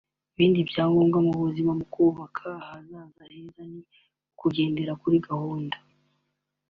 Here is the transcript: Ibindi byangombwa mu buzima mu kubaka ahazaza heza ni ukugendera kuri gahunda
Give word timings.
Ibindi 0.33 0.59
byangombwa 0.69 1.17
mu 1.27 1.33
buzima 1.41 1.71
mu 1.79 1.85
kubaka 1.93 2.43
ahazaza 2.61 3.21
heza 3.31 3.61
ni 3.71 3.79
ukugendera 4.33 4.91
kuri 5.01 5.17
gahunda 5.27 5.77